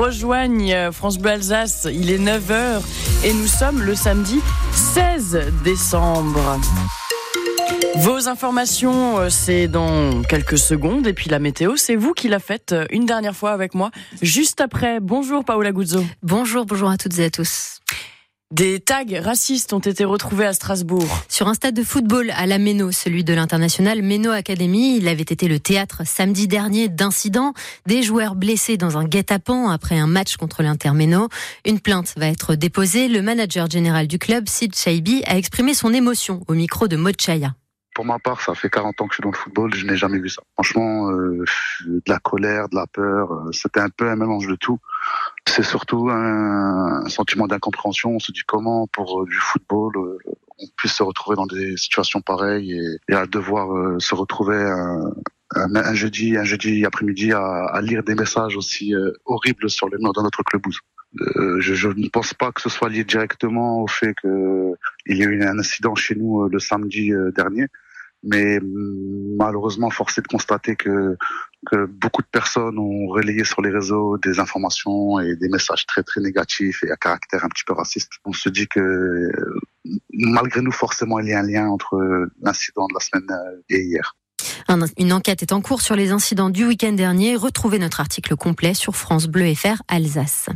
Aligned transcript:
rejoignent 0.00 0.90
France 0.92 1.18
Bleu 1.18 1.32
Alsace. 1.32 1.86
Il 1.92 2.10
est 2.10 2.18
9h 2.18 2.80
et 3.22 3.34
nous 3.34 3.46
sommes 3.46 3.82
le 3.82 3.94
samedi 3.94 4.40
16 4.72 5.52
décembre. 5.62 6.58
Vos 7.96 8.28
informations, 8.28 9.18
euh, 9.18 9.28
c'est 9.28 9.68
dans 9.68 10.22
quelques 10.22 10.56
secondes. 10.56 11.06
Et 11.06 11.12
puis 11.12 11.28
la 11.28 11.38
météo, 11.38 11.76
c'est 11.76 11.96
vous 11.96 12.14
qui 12.14 12.28
la 12.28 12.38
faites 12.38 12.72
euh, 12.72 12.86
une 12.90 13.04
dernière 13.04 13.36
fois 13.36 13.50
avec 13.50 13.74
moi, 13.74 13.90
juste 14.22 14.62
après. 14.62 15.00
Bonjour 15.00 15.44
Paola 15.44 15.70
Guzzo. 15.70 16.02
Bonjour, 16.22 16.64
bonjour 16.64 16.88
à 16.88 16.96
toutes 16.96 17.18
et 17.18 17.26
à 17.26 17.30
tous. 17.30 17.80
Des 18.52 18.80
tags 18.80 19.04
racistes 19.22 19.72
ont 19.72 19.78
été 19.78 20.04
retrouvés 20.04 20.44
à 20.44 20.52
Strasbourg. 20.52 21.06
Sur 21.28 21.46
un 21.46 21.54
stade 21.54 21.76
de 21.76 21.84
football 21.84 22.32
à 22.36 22.46
la 22.46 22.58
Méno, 22.58 22.90
celui 22.90 23.22
de 23.22 23.32
l'international 23.32 24.02
Méno 24.02 24.32
Academy, 24.32 24.96
il 24.96 25.06
avait 25.06 25.22
été 25.22 25.46
le 25.46 25.60
théâtre 25.60 26.02
samedi 26.04 26.48
dernier 26.48 26.88
d'incidents, 26.88 27.54
des 27.86 28.02
joueurs 28.02 28.34
blessés 28.34 28.76
dans 28.76 28.98
un 28.98 29.04
guet-apens 29.04 29.70
après 29.70 30.00
un 30.00 30.08
match 30.08 30.36
contre 30.36 30.64
l'Inter 30.64 30.90
Méno. 30.90 31.28
Une 31.64 31.78
plainte 31.78 32.12
va 32.16 32.26
être 32.26 32.56
déposée. 32.56 33.06
Le 33.06 33.22
manager 33.22 33.70
général 33.70 34.08
du 34.08 34.18
club, 34.18 34.48
Sid 34.48 34.74
Chaibi, 34.74 35.22
a 35.28 35.38
exprimé 35.38 35.72
son 35.72 35.94
émotion 35.94 36.42
au 36.48 36.54
micro 36.54 36.88
de 36.88 36.96
Mochaya. 36.96 37.54
Pour 37.94 38.04
ma 38.04 38.18
part, 38.18 38.40
ça 38.40 38.56
fait 38.56 38.68
40 38.68 39.00
ans 39.00 39.06
que 39.06 39.12
je 39.12 39.16
suis 39.16 39.22
dans 39.22 39.30
le 39.30 39.36
football, 39.36 39.72
je 39.74 39.86
n'ai 39.86 39.96
jamais 39.96 40.18
vu 40.18 40.28
ça. 40.28 40.42
Franchement, 40.54 41.08
euh, 41.12 41.44
de 41.86 42.02
la 42.08 42.18
colère, 42.18 42.68
de 42.68 42.74
la 42.74 42.88
peur, 42.88 43.32
euh, 43.32 43.52
c'était 43.52 43.80
un 43.80 43.90
peu 43.90 44.08
un 44.08 44.16
mélange 44.16 44.48
de 44.48 44.56
tout. 44.56 44.80
C'est 45.46 45.62
surtout 45.62 46.08
un, 46.10 47.08
sentiment 47.08 47.46
d'incompréhension. 47.46 48.10
On 48.10 48.18
se 48.18 48.32
dit 48.32 48.42
comment, 48.46 48.86
pour 48.88 49.22
euh, 49.22 49.24
du 49.26 49.36
football, 49.36 49.92
on 49.96 50.66
puisse 50.76 50.92
se 50.92 51.02
retrouver 51.02 51.36
dans 51.36 51.46
des 51.46 51.76
situations 51.76 52.20
pareilles 52.20 52.78
et, 53.08 53.14
à 53.14 53.26
devoir 53.26 54.00
se 54.00 54.14
retrouver 54.14 54.62
un, 55.54 55.94
jeudi, 55.94 56.36
un 56.36 56.44
jeudi 56.44 56.84
après-midi 56.84 57.32
à, 57.32 57.80
lire 57.82 58.02
des 58.02 58.14
messages 58.14 58.56
aussi 58.56 58.92
horribles 59.24 59.70
sur 59.70 59.88
les 59.88 59.96
murs 59.98 60.12
de 60.12 60.20
notre 60.20 60.42
club. 60.42 60.62
je, 61.14 61.74
je, 61.74 61.88
ne 61.88 62.08
pense 62.08 62.34
pas 62.34 62.52
que 62.52 62.60
ce 62.60 62.68
soit 62.68 62.90
lié 62.90 63.04
directement 63.04 63.82
au 63.82 63.86
fait 63.86 64.14
qu'il 64.20 65.16
y 65.16 65.22
a 65.22 65.26
eu 65.26 65.42
un 65.42 65.58
incident 65.58 65.94
chez 65.94 66.14
nous 66.14 66.46
le 66.46 66.58
samedi 66.58 67.12
dernier 67.34 67.66
mais 68.22 68.60
mm, 68.60 69.36
malheureusement, 69.36 69.90
force 69.90 70.18
est 70.18 70.22
de 70.22 70.28
constater 70.28 70.76
que, 70.76 71.16
que 71.66 71.86
beaucoup 71.86 72.22
de 72.22 72.28
personnes 72.28 72.78
ont 72.78 73.08
relayé 73.08 73.44
sur 73.44 73.62
les 73.62 73.70
réseaux 73.70 74.18
des 74.18 74.38
informations 74.38 75.18
et 75.20 75.36
des 75.36 75.48
messages 75.48 75.86
très 75.86 76.02
très 76.02 76.20
négatifs 76.20 76.82
et 76.84 76.90
à 76.90 76.96
caractère 76.96 77.44
un 77.44 77.48
petit 77.48 77.64
peu 77.66 77.72
raciste. 77.72 78.12
On 78.24 78.32
se 78.32 78.48
dit 78.48 78.68
que 78.68 79.30
malgré 80.12 80.60
nous, 80.60 80.72
forcément, 80.72 81.18
il 81.20 81.28
y 81.28 81.32
a 81.32 81.40
un 81.40 81.46
lien 81.46 81.68
entre 81.68 82.28
l'incident 82.42 82.86
de 82.88 82.94
la 82.94 83.00
semaine 83.00 83.30
euh, 83.30 83.62
et 83.70 83.82
hier. 83.82 84.16
Une 84.98 85.12
enquête 85.12 85.42
est 85.42 85.52
en 85.52 85.60
cours 85.60 85.82
sur 85.82 85.96
les 85.96 86.12
incidents 86.12 86.50
du 86.50 86.64
week-end 86.64 86.92
dernier. 86.92 87.36
Retrouvez 87.36 87.78
notre 87.78 88.00
article 88.00 88.36
complet 88.36 88.74
sur 88.74 88.96
France 88.96 89.26
Bleu 89.26 89.54
FR 89.54 89.82
Alsace. 89.88 90.48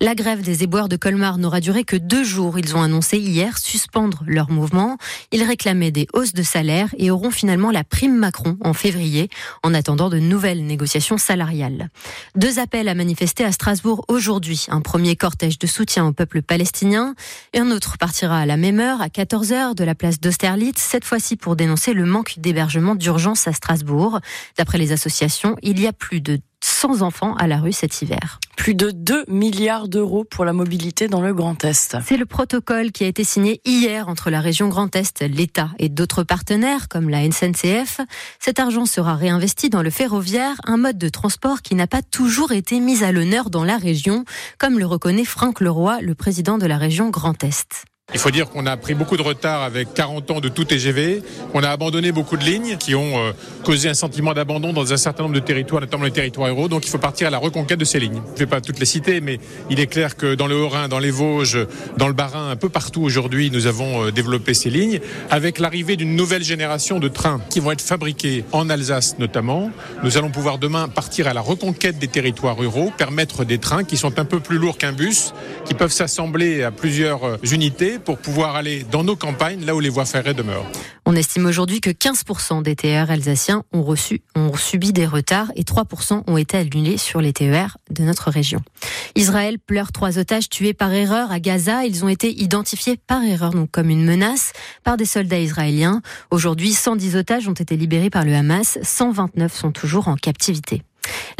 La 0.00 0.14
grève 0.14 0.42
des 0.42 0.62
éboueurs 0.62 0.88
de 0.88 0.96
Colmar 0.96 1.38
n'aura 1.38 1.60
duré 1.60 1.84
que 1.84 1.96
deux 1.96 2.24
jours. 2.24 2.58
Ils 2.58 2.76
ont 2.76 2.82
annoncé 2.82 3.18
hier 3.18 3.58
suspendre 3.58 4.22
leur 4.26 4.50
mouvement. 4.50 4.96
Ils 5.32 5.42
réclamaient 5.42 5.90
des 5.90 6.06
hausses 6.14 6.32
de 6.32 6.42
salaire 6.42 6.94
et 6.98 7.10
auront 7.10 7.30
finalement 7.30 7.70
la 7.70 7.84
prime 7.84 8.16
Macron 8.16 8.56
en 8.62 8.72
février 8.72 9.28
en 9.62 9.74
attendant 9.74 10.08
de 10.08 10.18
nouvelles 10.18 10.64
négociations 10.64 11.18
salariales. 11.18 11.90
Deux 12.36 12.58
appels 12.58 12.88
à 12.88 12.94
manifester 12.94 13.44
à 13.44 13.52
Strasbourg 13.52 14.04
aujourd'hui. 14.08 14.66
Un 14.70 14.80
premier 14.80 15.16
cortège 15.16 15.58
de 15.58 15.66
soutien 15.66 16.06
au 16.06 16.12
peuple 16.12 16.42
palestinien 16.42 17.14
et 17.52 17.58
un 17.58 17.70
autre 17.70 17.98
partira 17.98 18.38
à 18.40 18.46
la 18.46 18.56
même 18.56 18.80
heure 18.80 19.02
à 19.02 19.08
14h 19.08 19.74
de 19.74 19.84
la 19.84 19.94
place 19.94 20.20
d'Austerlitz, 20.20 20.80
cette 20.80 21.04
fois-ci 21.04 21.36
pour 21.36 21.54
dénoncer 21.54 21.92
le 21.92 22.06
manque 22.06 22.34
d'hébergement 22.38 22.94
d'urgence 22.94 23.27
à 23.46 23.52
Strasbourg. 23.52 24.20
D'après 24.56 24.78
les 24.78 24.92
associations, 24.92 25.56
il 25.62 25.80
y 25.80 25.86
a 25.86 25.92
plus 25.92 26.20
de 26.20 26.38
100 26.62 27.02
enfants 27.02 27.34
à 27.36 27.46
la 27.46 27.58
rue 27.58 27.72
cet 27.72 28.02
hiver. 28.02 28.40
Plus 28.56 28.74
de 28.74 28.90
2 28.90 29.24
milliards 29.28 29.88
d'euros 29.88 30.24
pour 30.24 30.44
la 30.44 30.52
mobilité 30.52 31.06
dans 31.06 31.20
le 31.20 31.32
Grand 31.32 31.64
Est. 31.64 31.96
C'est 32.04 32.16
le 32.16 32.26
protocole 32.26 32.90
qui 32.90 33.04
a 33.04 33.06
été 33.06 33.22
signé 33.22 33.60
hier 33.64 34.08
entre 34.08 34.30
la 34.30 34.40
région 34.40 34.68
Grand 34.68 34.94
Est, 34.96 35.22
l'État 35.22 35.70
et 35.78 35.88
d'autres 35.88 36.24
partenaires 36.24 36.88
comme 36.88 37.08
la 37.08 37.30
SNCF. 37.30 38.00
Cet 38.40 38.58
argent 38.58 38.86
sera 38.86 39.14
réinvesti 39.14 39.70
dans 39.70 39.82
le 39.82 39.90
ferroviaire, 39.90 40.56
un 40.64 40.76
mode 40.76 40.98
de 40.98 41.08
transport 41.08 41.62
qui 41.62 41.74
n'a 41.74 41.86
pas 41.86 42.02
toujours 42.02 42.52
été 42.52 42.80
mis 42.80 43.04
à 43.04 43.12
l'honneur 43.12 43.50
dans 43.50 43.64
la 43.64 43.76
région, 43.76 44.24
comme 44.58 44.78
le 44.78 44.86
reconnaît 44.86 45.24
Franck 45.24 45.60
Leroy, 45.60 46.00
le 46.00 46.14
président 46.14 46.58
de 46.58 46.66
la 46.66 46.78
région 46.78 47.10
Grand 47.10 47.42
Est. 47.44 47.84
Il 48.14 48.18
faut 48.18 48.30
dire 48.30 48.48
qu'on 48.48 48.64
a 48.64 48.74
pris 48.78 48.94
beaucoup 48.94 49.18
de 49.18 49.22
retard 49.22 49.60
avec 49.62 49.92
40 49.92 50.30
ans 50.30 50.40
de 50.40 50.48
tout 50.48 50.64
TGV. 50.64 51.22
On 51.52 51.62
a 51.62 51.68
abandonné 51.68 52.10
beaucoup 52.10 52.38
de 52.38 52.42
lignes 52.42 52.78
qui 52.78 52.94
ont 52.94 53.18
euh, 53.18 53.32
causé 53.64 53.90
un 53.90 53.94
sentiment 53.94 54.32
d'abandon 54.32 54.72
dans 54.72 54.94
un 54.94 54.96
certain 54.96 55.24
nombre 55.24 55.34
de 55.34 55.40
territoires, 55.40 55.82
notamment 55.82 56.04
les 56.04 56.10
territoires 56.10 56.48
ruraux. 56.48 56.68
Donc 56.68 56.86
il 56.86 56.88
faut 56.88 56.96
partir 56.96 57.26
à 57.26 57.30
la 57.30 57.36
reconquête 57.36 57.78
de 57.78 57.84
ces 57.84 58.00
lignes. 58.00 58.22
Je 58.28 58.32
ne 58.32 58.38
vais 58.38 58.46
pas 58.46 58.62
toutes 58.62 58.78
les 58.78 58.86
citer, 58.86 59.20
mais 59.20 59.38
il 59.68 59.78
est 59.78 59.88
clair 59.88 60.16
que 60.16 60.34
dans 60.34 60.46
le 60.46 60.56
Haut-Rhin, 60.56 60.88
dans 60.88 61.00
les 61.00 61.10
Vosges, 61.10 61.58
dans 61.98 62.08
le 62.08 62.14
Bas-Rhin, 62.14 62.48
un 62.48 62.56
peu 62.56 62.70
partout 62.70 63.02
aujourd'hui, 63.02 63.50
nous 63.50 63.66
avons 63.66 64.06
euh, 64.06 64.10
développé 64.10 64.54
ces 64.54 64.70
lignes. 64.70 65.00
Avec 65.28 65.58
l'arrivée 65.58 65.96
d'une 65.96 66.16
nouvelle 66.16 66.44
génération 66.44 67.00
de 67.00 67.08
trains 67.08 67.42
qui 67.50 67.60
vont 67.60 67.72
être 67.72 67.82
fabriqués 67.82 68.42
en 68.52 68.70
Alsace 68.70 69.16
notamment, 69.18 69.70
nous 70.02 70.16
allons 70.16 70.30
pouvoir 70.30 70.56
demain 70.56 70.88
partir 70.88 71.28
à 71.28 71.34
la 71.34 71.42
reconquête 71.42 71.98
des 71.98 72.08
territoires 72.08 72.56
ruraux, 72.56 72.90
permettre 72.96 73.44
des 73.44 73.58
trains 73.58 73.84
qui 73.84 73.98
sont 73.98 74.18
un 74.18 74.24
peu 74.24 74.40
plus 74.40 74.56
lourds 74.56 74.78
qu'un 74.78 74.92
bus, 74.92 75.34
qui 75.66 75.74
peuvent 75.74 75.92
s'assembler 75.92 76.62
à 76.62 76.70
plusieurs 76.70 77.24
euh, 77.24 77.36
pour 77.98 78.18
pouvoir 78.18 78.56
aller 78.56 78.84
dans 78.90 79.04
nos 79.04 79.16
campagnes, 79.16 79.64
là 79.64 79.74
où 79.74 79.80
les 79.80 79.88
voies 79.88 80.04
ferrées 80.04 80.34
demeurent. 80.34 80.66
On 81.06 81.16
estime 81.16 81.46
aujourd'hui 81.46 81.80
que 81.80 81.90
15% 81.90 82.62
des 82.62 82.76
TER 82.76 83.10
alsaciens 83.10 83.64
ont, 83.72 83.94
ont 84.36 84.56
subi 84.56 84.92
des 84.92 85.06
retards 85.06 85.50
et 85.56 85.62
3% 85.62 86.22
ont 86.26 86.36
été 86.36 86.56
annulés 86.56 86.98
sur 86.98 87.20
les 87.20 87.32
TER 87.32 87.78
de 87.90 88.02
notre 88.02 88.30
région. 88.30 88.60
Israël 89.14 89.58
pleure 89.58 89.92
trois 89.92 90.18
otages 90.18 90.48
tués 90.48 90.74
par 90.74 90.92
erreur 90.92 91.32
à 91.32 91.40
Gaza. 91.40 91.84
Ils 91.84 92.04
ont 92.04 92.08
été 92.08 92.30
identifiés 92.30 92.96
par 92.96 93.22
erreur, 93.24 93.52
donc 93.52 93.70
comme 93.70 93.90
une 93.90 94.04
menace, 94.04 94.52
par 94.84 94.96
des 94.96 95.06
soldats 95.06 95.40
israéliens. 95.40 96.02
Aujourd'hui, 96.30 96.72
110 96.72 97.16
otages 97.16 97.48
ont 97.48 97.52
été 97.52 97.76
libérés 97.76 98.10
par 98.10 98.24
le 98.24 98.34
Hamas. 98.34 98.78
129 98.82 99.54
sont 99.54 99.72
toujours 99.72 100.08
en 100.08 100.16
captivité. 100.16 100.82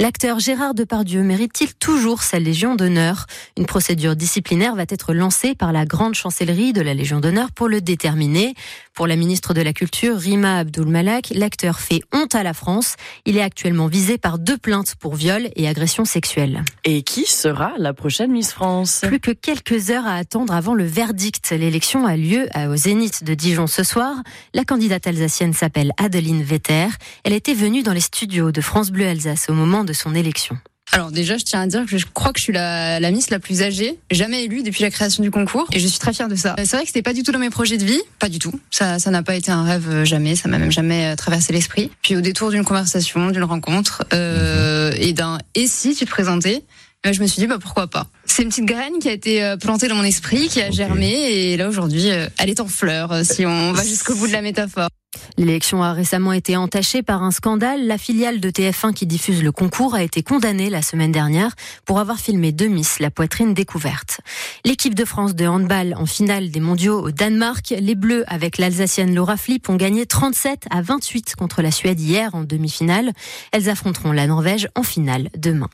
L'acteur 0.00 0.38
Gérard 0.38 0.74
Depardieu 0.74 1.24
mérite-t-il 1.24 1.74
toujours 1.74 2.22
sa 2.22 2.38
Légion 2.38 2.76
d'honneur? 2.76 3.26
Une 3.56 3.66
procédure 3.66 4.14
disciplinaire 4.14 4.76
va 4.76 4.84
être 4.88 5.12
lancée 5.12 5.56
par 5.56 5.72
la 5.72 5.86
grande 5.86 6.14
chancellerie 6.14 6.72
de 6.72 6.80
la 6.80 6.94
Légion 6.94 7.18
d'honneur 7.18 7.50
pour 7.50 7.68
le 7.68 7.80
déterminer. 7.80 8.54
Pour 8.94 9.08
la 9.08 9.16
ministre 9.16 9.54
de 9.54 9.60
la 9.60 9.72
Culture, 9.72 10.16
Rima 10.16 10.58
Abdul-Malak, 10.58 11.32
l'acteur 11.34 11.80
fait 11.80 12.00
honte 12.14 12.36
à 12.36 12.44
la 12.44 12.54
France. 12.54 12.94
Il 13.26 13.36
est 13.36 13.42
actuellement 13.42 13.88
visé 13.88 14.18
par 14.18 14.38
deux 14.38 14.56
plaintes 14.56 14.94
pour 15.00 15.16
viol 15.16 15.48
et 15.56 15.66
agression 15.66 16.04
sexuelle. 16.04 16.62
Et 16.84 17.02
qui 17.02 17.26
sera 17.26 17.72
la 17.76 17.92
prochaine 17.92 18.30
Miss 18.30 18.52
France? 18.52 19.00
Plus 19.04 19.18
que 19.18 19.32
quelques 19.32 19.90
heures 19.90 20.06
à 20.06 20.14
attendre 20.14 20.54
avant 20.54 20.74
le 20.74 20.84
verdict. 20.84 21.50
L'élection 21.50 22.06
a 22.06 22.16
lieu 22.16 22.48
au 22.56 22.76
Zénith 22.76 23.24
de 23.24 23.34
Dijon 23.34 23.66
ce 23.66 23.82
soir. 23.82 24.14
La 24.54 24.64
candidate 24.64 25.08
alsacienne 25.08 25.54
s'appelle 25.54 25.90
Adeline 25.96 26.44
Vetter. 26.44 26.86
Elle 27.24 27.32
était 27.32 27.54
venue 27.54 27.82
dans 27.82 27.92
les 27.92 28.00
studios 28.00 28.52
de 28.52 28.60
France 28.60 28.92
Bleu 28.92 29.08
Alsace 29.08 29.50
au 29.50 29.54
moment 29.54 29.82
de 29.87 29.87
son 29.92 30.14
élection 30.14 30.58
alors 30.92 31.10
déjà, 31.10 31.36
je 31.36 31.44
tiens 31.44 31.60
à 31.60 31.66
dire 31.66 31.84
que 31.86 31.98
je 31.98 32.06
crois 32.06 32.32
que 32.32 32.38
je 32.38 32.44
suis 32.44 32.52
la, 32.52 32.98
la 32.98 33.10
Miss 33.10 33.30
la 33.30 33.38
plus 33.38 33.62
âgée 33.62 33.98
jamais 34.10 34.44
élue 34.44 34.62
depuis 34.62 34.82
la 34.82 34.90
création 34.90 35.22
du 35.22 35.30
concours 35.30 35.66
et 35.72 35.80
je 35.80 35.86
suis 35.86 35.98
très 35.98 36.12
fière 36.12 36.28
de 36.28 36.36
ça. 36.36 36.54
C'est 36.58 36.72
vrai 36.72 36.82
que 36.82 36.86
c'était 36.86 37.02
pas 37.02 37.12
du 37.12 37.22
tout 37.22 37.32
dans 37.32 37.38
mes 37.38 37.50
projets 37.50 37.76
de 37.76 37.84
vie, 37.84 38.00
pas 38.18 38.28
du 38.28 38.38
tout. 38.38 38.58
Ça, 38.70 38.98
ça 38.98 39.10
n'a 39.10 39.22
pas 39.22 39.36
été 39.36 39.50
un 39.50 39.64
rêve 39.64 39.88
euh, 39.88 40.04
jamais, 40.04 40.34
ça 40.34 40.48
m'a 40.48 40.58
même 40.58 40.72
jamais 40.72 41.12
euh, 41.12 41.16
traversé 41.16 41.52
l'esprit. 41.52 41.90
Puis 42.02 42.16
au 42.16 42.20
détour 42.20 42.50
d'une 42.50 42.64
conversation, 42.64 43.30
d'une 43.30 43.44
rencontre 43.44 44.04
euh, 44.12 44.92
et 44.98 45.12
d'un 45.12 45.38
et 45.54 45.66
si 45.66 45.94
tu 45.94 46.04
te 46.06 46.10
présentais, 46.10 46.62
euh, 47.06 47.12
je 47.12 47.20
me 47.20 47.26
suis 47.26 47.40
dit 47.40 47.46
bah 47.46 47.58
pourquoi 47.60 47.88
pas. 47.88 48.06
C'est 48.24 48.42
une 48.42 48.48
petite 48.48 48.64
graine 48.64 48.98
qui 49.00 49.08
a 49.08 49.12
été 49.12 49.56
plantée 49.60 49.88
dans 49.88 49.96
mon 49.96 50.04
esprit, 50.04 50.48
qui 50.48 50.62
a 50.62 50.70
germé 50.70 51.10
et 51.10 51.56
là 51.56 51.68
aujourd'hui, 51.68 52.06
elle 52.06 52.50
est 52.50 52.60
en 52.60 52.68
fleurs 52.68 53.24
si 53.24 53.44
on 53.44 53.72
va 53.72 53.84
jusqu'au 53.84 54.14
bout 54.14 54.26
de 54.26 54.32
la 54.32 54.42
métaphore. 54.42 54.88
L'élection 55.36 55.82
a 55.82 55.92
récemment 55.92 56.32
été 56.32 56.56
entachée 56.56 57.02
par 57.02 57.22
un 57.22 57.30
scandale. 57.30 57.86
La 57.86 57.96
filiale 57.96 58.40
de 58.40 58.50
TF1 58.50 58.92
qui 58.92 59.06
diffuse 59.06 59.42
le 59.42 59.52
concours 59.52 59.94
a 59.94 60.02
été 60.02 60.22
condamnée 60.22 60.68
la 60.68 60.82
semaine 60.82 61.12
dernière 61.12 61.52
pour 61.84 62.00
avoir 62.00 62.18
filmé 62.18 62.52
deux 62.52 62.68
Miss 62.68 62.98
la 62.98 63.10
poitrine 63.10 63.54
découverte. 63.54 64.20
L'équipe 64.64 64.94
de 64.94 65.04
France 65.04 65.34
de 65.34 65.46
handball 65.46 65.94
en 65.96 66.06
finale 66.06 66.50
des 66.50 66.60
mondiaux 66.60 67.00
au 67.00 67.10
Danemark, 67.10 67.74
les 67.78 67.94
Bleus 67.94 68.24
avec 68.26 68.58
l'Alsacienne 68.58 69.14
Laura 69.14 69.36
Flip 69.36 69.68
ont 69.68 69.76
gagné 69.76 70.06
37 70.06 70.66
à 70.70 70.82
28 70.82 71.36
contre 71.36 71.62
la 71.62 71.70
Suède 71.70 72.00
hier 72.00 72.34
en 72.34 72.42
demi-finale. 72.42 73.12
Elles 73.52 73.70
affronteront 73.70 74.12
la 74.12 74.26
Norvège 74.26 74.68
en 74.74 74.82
finale 74.82 75.28
demain. 75.36 75.70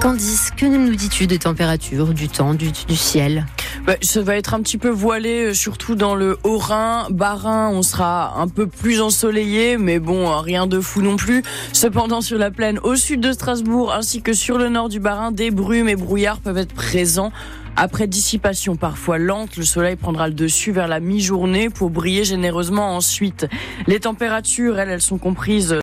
Candice, 0.00 0.50
que 0.56 0.66
nous 0.66 0.94
dis-tu 0.94 1.26
des 1.26 1.38
températures, 1.38 2.12
du 2.12 2.28
temps, 2.28 2.52
du, 2.52 2.70
ciel? 2.94 3.46
Bah, 3.86 3.96
Ça 4.00 4.22
va 4.22 4.36
être 4.36 4.54
un 4.54 4.60
petit 4.60 4.78
peu 4.78 4.88
voilé, 4.88 5.46
euh, 5.46 5.54
surtout 5.54 5.94
dans 5.94 6.14
le 6.14 6.38
Haut-Rhin. 6.44 7.08
Bas-Rhin, 7.10 7.70
on 7.70 7.82
sera 7.82 8.40
un 8.40 8.48
peu 8.48 8.66
plus 8.66 9.00
ensoleillé, 9.00 9.76
mais 9.76 9.98
bon, 9.98 10.30
euh, 10.30 10.38
rien 10.38 10.66
de 10.66 10.80
fou 10.80 11.02
non 11.02 11.16
plus. 11.16 11.42
Cependant, 11.72 12.20
sur 12.20 12.38
la 12.38 12.50
plaine 12.50 12.78
au 12.82 12.96
sud 12.96 13.20
de 13.20 13.32
Strasbourg, 13.32 13.92
ainsi 13.92 14.22
que 14.22 14.32
sur 14.32 14.58
le 14.58 14.68
nord 14.68 14.88
du 14.88 15.00
Bas-Rhin, 15.00 15.32
des 15.32 15.50
brumes 15.50 15.88
et 15.88 15.96
brouillards 15.96 16.40
peuvent 16.40 16.58
être 16.58 16.74
présents. 16.74 17.32
Après 17.76 18.06
dissipation 18.06 18.76
parfois 18.76 19.18
lente, 19.18 19.56
le 19.56 19.64
soleil 19.64 19.96
prendra 19.96 20.28
le 20.28 20.34
dessus 20.34 20.70
vers 20.70 20.86
la 20.86 21.00
mi-journée 21.00 21.70
pour 21.70 21.90
briller 21.90 22.22
généreusement 22.22 22.94
ensuite. 22.94 23.48
Les 23.88 23.98
températures, 23.98 24.78
elles, 24.78 24.90
elles 24.90 25.02
sont 25.02 25.18
comprises 25.18 25.72